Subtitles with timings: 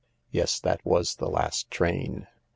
[0.31, 2.25] Yes, that was the last train.